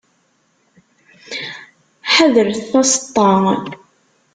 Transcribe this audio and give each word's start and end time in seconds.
Ḥadret 2.15 2.61
taseṭṭa. 2.71 3.33